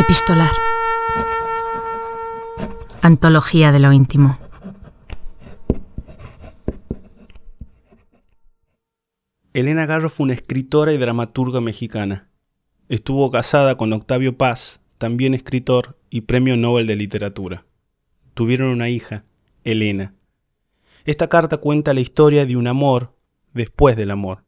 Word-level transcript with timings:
Epistolar. 0.00 0.50
Antología 3.02 3.70
de 3.70 3.80
lo 3.80 3.92
íntimo. 3.92 4.38
Elena 9.52 9.84
Garro 9.84 10.08
fue 10.08 10.24
una 10.24 10.32
escritora 10.32 10.94
y 10.94 10.96
dramaturga 10.96 11.60
mexicana. 11.60 12.30
Estuvo 12.88 13.30
casada 13.30 13.76
con 13.76 13.92
Octavio 13.92 14.38
Paz, 14.38 14.80
también 14.96 15.34
escritor 15.34 15.98
y 16.08 16.22
premio 16.22 16.56
Nobel 16.56 16.86
de 16.86 16.96
Literatura. 16.96 17.66
Tuvieron 18.32 18.70
una 18.70 18.88
hija, 18.88 19.26
Elena. 19.64 20.14
Esta 21.04 21.28
carta 21.28 21.58
cuenta 21.58 21.92
la 21.92 22.00
historia 22.00 22.46
de 22.46 22.56
un 22.56 22.68
amor 22.68 23.14
después 23.52 23.98
del 23.98 24.12
amor. 24.12 24.46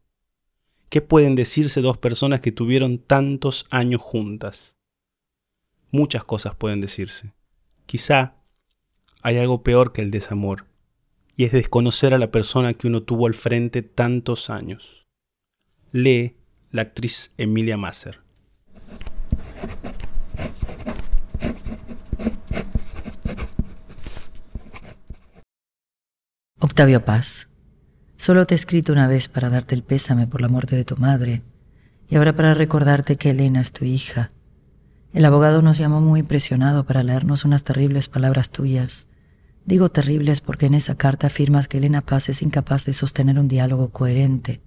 ¿Qué 0.89 1.03
pueden 1.03 1.35
decirse 1.35 1.83
dos 1.83 1.99
personas 1.99 2.41
que 2.41 2.53
tuvieron 2.53 2.97
tantos 2.97 3.67
años 3.69 4.01
juntas? 4.01 4.75
Muchas 5.95 6.25
cosas 6.25 6.55
pueden 6.55 6.81
decirse. 6.81 7.35
Quizá 7.85 8.37
hay 9.21 9.37
algo 9.37 9.63
peor 9.63 9.93
que 9.93 10.01
el 10.01 10.11
desamor, 10.11 10.65
y 11.37 11.45
es 11.45 11.53
desconocer 11.53 12.15
a 12.15 12.19
la 12.19 12.31
persona 12.31 12.73
que 12.73 12.87
uno 12.87 13.03
tuvo 13.03 13.27
al 13.27 13.35
frente 13.35 13.83
tantos 13.83 14.49
años. 14.49 15.07
Lee 15.91 16.39
la 16.71 16.81
actriz 16.81 17.35
Emilia 17.37 17.77
Masser. 17.77 18.21
Octavio 26.59 27.05
Paz, 27.05 27.51
solo 28.17 28.47
te 28.47 28.55
he 28.55 28.57
escrito 28.57 28.95
una 28.95 29.09
vez 29.09 29.29
para 29.29 29.51
darte 29.51 29.75
el 29.75 29.83
pésame 29.83 30.27
por 30.27 30.41
la 30.41 30.49
muerte 30.49 30.75
de 30.75 30.87
tu 30.87 30.97
madre 30.97 31.43
y 32.09 32.17
ahora 32.17 32.35
para 32.35 32.55
recordarte 32.55 33.17
que 33.17 33.31
Elena 33.31 33.61
es 33.61 33.73
tu 33.73 33.85
hija. 33.85 34.31
El 35.13 35.27
abogado 35.27 35.61
nos 35.61 35.77
llamó 35.77 36.01
muy 36.01 36.21
impresionado 36.21 36.85
para 36.85 37.03
leernos 37.03 37.45
unas 37.45 37.65
terribles 37.65 38.09
palabras 38.09 38.49
tuyas. 38.49 39.09
Digo 39.67 39.91
terribles 39.91 40.41
porque 40.41 40.67
en 40.67 40.75
esa 40.75 40.97
carta 40.97 41.27
afirmas 41.27 41.69
que 41.69 41.79
Elena 41.79 42.01
Paz 42.01 42.31
es 42.31 42.41
incapaz 42.41 42.87
de 42.87 42.95
sostener 42.95 43.39
un 43.39 43.47
diálogo 43.47 43.91
coherente. 43.91 44.63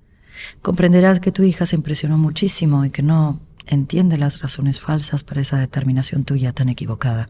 Comprenderás 0.61 1.19
que 1.19 1.31
tu 1.31 1.41
hija 1.43 1.65
se 1.65 1.75
impresionó 1.75 2.19
muchísimo 2.19 2.85
y 2.85 2.91
que 2.91 3.01
no 3.01 3.41
entiende 3.65 4.19
las 4.19 4.41
razones 4.41 4.79
falsas 4.79 5.23
para 5.23 5.41
esa 5.41 5.57
determinación 5.57 6.25
tuya 6.25 6.53
tan 6.53 6.69
equivocada. 6.69 7.29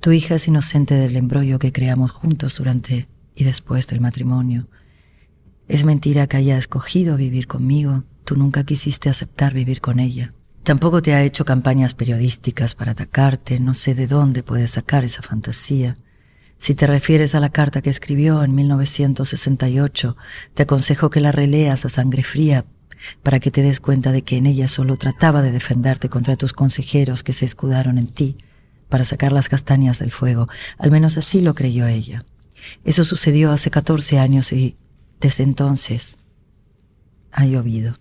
Tu 0.00 0.10
hija 0.10 0.34
es 0.34 0.48
inocente 0.48 0.96
del 0.96 1.16
embrollo 1.16 1.60
que 1.60 1.70
creamos 1.70 2.10
juntos 2.10 2.56
durante 2.56 3.06
y 3.36 3.44
después 3.44 3.86
del 3.86 4.00
matrimonio. 4.00 4.66
Es 5.68 5.84
mentira 5.84 6.26
que 6.26 6.38
haya 6.38 6.58
escogido 6.58 7.16
vivir 7.16 7.46
conmigo. 7.46 8.02
Tú 8.24 8.36
nunca 8.36 8.64
quisiste 8.64 9.08
aceptar 9.08 9.54
vivir 9.54 9.80
con 9.80 10.00
ella. 10.00 10.34
Tampoco 10.62 11.02
te 11.02 11.12
ha 11.14 11.22
hecho 11.24 11.44
campañas 11.44 11.94
periodísticas 11.94 12.74
para 12.74 12.92
atacarte. 12.92 13.58
No 13.58 13.74
sé 13.74 13.94
de 13.94 14.06
dónde 14.06 14.42
puedes 14.42 14.70
sacar 14.70 15.04
esa 15.04 15.22
fantasía. 15.22 15.96
Si 16.56 16.74
te 16.76 16.86
refieres 16.86 17.34
a 17.34 17.40
la 17.40 17.50
carta 17.50 17.82
que 17.82 17.90
escribió 17.90 18.44
en 18.44 18.54
1968, 18.54 20.16
te 20.54 20.62
aconsejo 20.62 21.10
que 21.10 21.20
la 21.20 21.32
releas 21.32 21.84
a 21.84 21.88
sangre 21.88 22.22
fría 22.22 22.64
para 23.24 23.40
que 23.40 23.50
te 23.50 23.62
des 23.62 23.80
cuenta 23.80 24.12
de 24.12 24.22
que 24.22 24.36
en 24.36 24.46
ella 24.46 24.68
solo 24.68 24.96
trataba 24.96 25.42
de 25.42 25.50
defenderte 25.50 26.08
contra 26.08 26.36
tus 26.36 26.52
consejeros 26.52 27.24
que 27.24 27.32
se 27.32 27.44
escudaron 27.44 27.98
en 27.98 28.06
ti 28.06 28.38
para 28.88 29.02
sacar 29.02 29.32
las 29.32 29.48
castañas 29.48 29.98
del 29.98 30.12
fuego. 30.12 30.48
Al 30.78 30.92
menos 30.92 31.16
así 31.16 31.40
lo 31.40 31.54
creyó 31.56 31.88
ella. 31.88 32.24
Eso 32.84 33.04
sucedió 33.04 33.50
hace 33.50 33.72
14 33.72 34.20
años 34.20 34.52
y 34.52 34.76
desde 35.20 35.42
entonces 35.42 36.18
ha 37.32 37.44
llovido. 37.44 37.96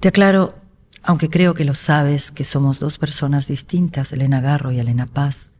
Te 0.00 0.08
aclaro, 0.08 0.65
aunque 1.06 1.28
creo 1.28 1.54
que 1.54 1.64
lo 1.64 1.72
sabes, 1.72 2.32
que 2.32 2.42
somos 2.42 2.80
dos 2.80 2.98
personas 2.98 3.46
distintas, 3.46 4.12
Elena 4.12 4.40
Garro 4.40 4.72
y 4.72 4.80
Elena 4.80 5.06
Paz, 5.06 5.52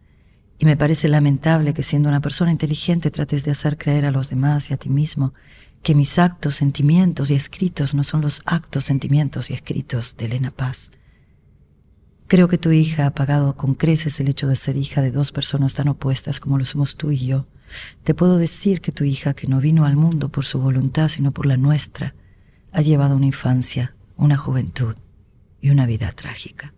y 0.59 0.65
me 0.65 0.77
parece 0.77 1.09
lamentable 1.09 1.73
que 1.73 1.85
siendo 1.85 2.09
una 2.09 2.21
persona 2.21 2.51
inteligente 2.51 3.13
trates 3.13 3.45
de 3.45 3.53
hacer 3.53 3.79
creer 3.79 4.07
a 4.07 4.11
los 4.11 4.29
demás 4.29 4.71
y 4.71 4.75
a 4.75 4.77
ti 4.77 4.89
mismo 4.89 5.35
que 5.83 5.95
mis 5.95 6.19
actos, 6.19 6.57
sentimientos 6.57 7.31
y 7.31 7.35
escritos 7.35 7.95
no 7.95 8.03
son 8.03 8.23
los 8.23 8.43
actos, 8.45 8.85
sentimientos 8.85 9.51
y 9.51 9.55
escritos 9.55 10.17
de 10.17 10.25
Elena 10.25 10.51
Paz. 10.51 10.91
Creo 12.27 12.49
que 12.49 12.59
tu 12.59 12.73
hija 12.73 13.07
ha 13.07 13.11
pagado 13.11 13.55
con 13.57 13.75
creces 13.75 14.19
el 14.19 14.29
hecho 14.29 14.49
de 14.49 14.57
ser 14.57 14.77
hija 14.77 15.01
de 15.01 15.13
dos 15.13 15.31
personas 15.31 15.75
tan 15.75 15.87
opuestas 15.87 16.41
como 16.41 16.59
lo 16.59 16.65
somos 16.65 16.97
tú 16.97 17.13
y 17.13 17.19
yo. 17.19 17.47
Te 18.03 18.15
puedo 18.15 18.37
decir 18.39 18.81
que 18.81 18.91
tu 18.91 19.05
hija, 19.05 19.35
que 19.35 19.47
no 19.47 19.61
vino 19.61 19.85
al 19.85 19.95
mundo 19.95 20.29
por 20.29 20.45
su 20.45 20.59
voluntad, 20.59 21.09
sino 21.09 21.31
por 21.31 21.47
la 21.47 21.57
nuestra, 21.57 22.17
ha 22.73 22.81
llevado 22.81 23.15
una 23.15 23.27
infancia, 23.27 23.95
una 24.17 24.37
juventud 24.37 24.97
y 25.67 25.71
una 25.71 25.85
vida 25.85 26.13
trágica. 26.13 26.73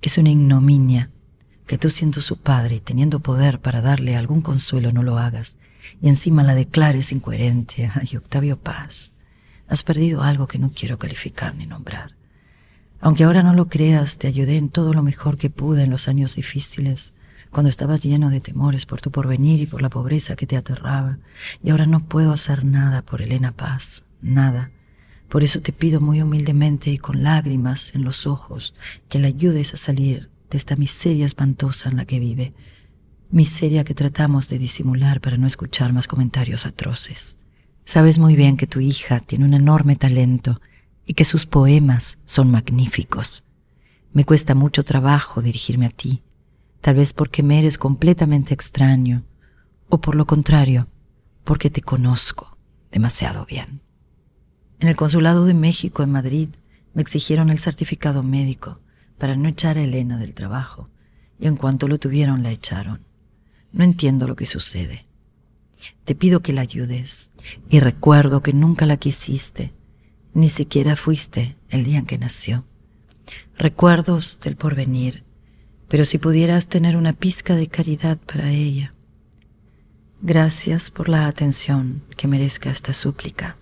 Es 0.00 0.16
una 0.16 0.30
ignominia 0.30 1.10
que 1.66 1.76
tú 1.76 1.90
siendo 1.90 2.22
su 2.22 2.38
padre 2.38 2.76
y 2.76 2.80
teniendo 2.80 3.20
poder 3.20 3.60
para 3.60 3.82
darle 3.82 4.16
algún 4.16 4.40
consuelo 4.40 4.90
no 4.90 5.02
lo 5.02 5.18
hagas 5.18 5.58
y 6.00 6.08
encima 6.08 6.44
la 6.44 6.54
declares 6.54 7.12
incoherente. 7.12 7.90
Ay, 7.94 8.16
Octavio 8.16 8.58
Paz, 8.58 9.12
has 9.68 9.82
perdido 9.82 10.22
algo 10.22 10.46
que 10.46 10.58
no 10.58 10.70
quiero 10.74 10.96
calificar 10.98 11.54
ni 11.54 11.66
nombrar. 11.66 12.14
Aunque 13.02 13.24
ahora 13.24 13.42
no 13.42 13.52
lo 13.52 13.68
creas, 13.68 14.16
te 14.16 14.28
ayudé 14.28 14.56
en 14.56 14.70
todo 14.70 14.94
lo 14.94 15.02
mejor 15.02 15.36
que 15.36 15.50
pude 15.50 15.82
en 15.82 15.90
los 15.90 16.08
años 16.08 16.36
difíciles, 16.36 17.12
cuando 17.50 17.68
estabas 17.68 18.02
lleno 18.02 18.30
de 18.30 18.40
temores 18.40 18.86
por 18.86 19.02
tu 19.02 19.10
porvenir 19.10 19.60
y 19.60 19.66
por 19.66 19.82
la 19.82 19.90
pobreza 19.90 20.36
que 20.36 20.46
te 20.46 20.56
aterraba, 20.56 21.18
y 21.62 21.68
ahora 21.68 21.84
no 21.84 22.00
puedo 22.00 22.32
hacer 22.32 22.64
nada 22.64 23.02
por 23.02 23.20
Elena 23.20 23.52
Paz, 23.52 24.04
nada. 24.22 24.70
Por 25.32 25.42
eso 25.42 25.62
te 25.62 25.72
pido 25.72 26.02
muy 26.02 26.20
humildemente 26.20 26.90
y 26.90 26.98
con 26.98 27.22
lágrimas 27.22 27.94
en 27.94 28.04
los 28.04 28.26
ojos 28.26 28.74
que 29.08 29.18
la 29.18 29.28
ayudes 29.28 29.72
a 29.72 29.78
salir 29.78 30.28
de 30.50 30.58
esta 30.58 30.76
miseria 30.76 31.24
espantosa 31.24 31.88
en 31.88 31.96
la 31.96 32.04
que 32.04 32.20
vive, 32.20 32.52
miseria 33.30 33.82
que 33.82 33.94
tratamos 33.94 34.50
de 34.50 34.58
disimular 34.58 35.22
para 35.22 35.38
no 35.38 35.46
escuchar 35.46 35.94
más 35.94 36.06
comentarios 36.06 36.66
atroces. 36.66 37.38
Sabes 37.86 38.18
muy 38.18 38.36
bien 38.36 38.58
que 38.58 38.66
tu 38.66 38.80
hija 38.80 39.20
tiene 39.20 39.46
un 39.46 39.54
enorme 39.54 39.96
talento 39.96 40.60
y 41.06 41.14
que 41.14 41.24
sus 41.24 41.46
poemas 41.46 42.18
son 42.26 42.50
magníficos. 42.50 43.42
Me 44.12 44.26
cuesta 44.26 44.54
mucho 44.54 44.84
trabajo 44.84 45.40
dirigirme 45.40 45.86
a 45.86 45.90
ti, 45.90 46.22
tal 46.82 46.96
vez 46.96 47.14
porque 47.14 47.42
me 47.42 47.58
eres 47.58 47.78
completamente 47.78 48.52
extraño, 48.52 49.24
o 49.88 49.98
por 49.98 50.14
lo 50.14 50.26
contrario, 50.26 50.88
porque 51.42 51.70
te 51.70 51.80
conozco 51.80 52.58
demasiado 52.90 53.46
bien. 53.46 53.81
En 54.82 54.88
el 54.88 54.96
Consulado 54.96 55.44
de 55.44 55.54
México 55.54 56.02
en 56.02 56.10
Madrid 56.10 56.48
me 56.92 57.02
exigieron 57.02 57.50
el 57.50 57.60
certificado 57.60 58.24
médico 58.24 58.80
para 59.16 59.36
no 59.36 59.48
echar 59.48 59.78
a 59.78 59.82
Elena 59.84 60.18
del 60.18 60.34
trabajo, 60.34 60.88
y 61.38 61.46
en 61.46 61.54
cuanto 61.54 61.86
lo 61.86 62.00
tuvieron 62.00 62.42
la 62.42 62.50
echaron. 62.50 63.00
No 63.70 63.84
entiendo 63.84 64.26
lo 64.26 64.34
que 64.34 64.44
sucede. 64.44 65.06
Te 66.02 66.16
pido 66.16 66.40
que 66.40 66.52
la 66.52 66.62
ayudes, 66.62 67.30
y 67.70 67.78
recuerdo 67.78 68.42
que 68.42 68.52
nunca 68.52 68.84
la 68.84 68.96
quisiste, 68.96 69.72
ni 70.34 70.48
siquiera 70.48 70.96
fuiste 70.96 71.56
el 71.68 71.84
día 71.84 72.00
en 72.00 72.06
que 72.06 72.18
nació. 72.18 72.64
Recuerdos 73.56 74.40
del 74.40 74.56
porvenir, 74.56 75.22
pero 75.86 76.04
si 76.04 76.18
pudieras 76.18 76.66
tener 76.66 76.96
una 76.96 77.12
pizca 77.12 77.54
de 77.54 77.68
caridad 77.68 78.18
para 78.18 78.50
ella. 78.50 78.94
Gracias 80.22 80.90
por 80.90 81.08
la 81.08 81.28
atención 81.28 82.02
que 82.16 82.26
merezca 82.26 82.68
esta 82.68 82.92
súplica. 82.92 83.61